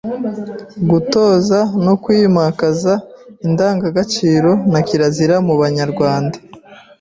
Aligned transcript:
Gutoza 0.89 1.59
no 1.85 1.93
kwimakaza 2.03 2.93
indangagaciro 3.47 4.51
na 4.71 4.79
kirazira 4.87 5.35
mu 5.47 5.53
Banyarwanda; 5.61 6.37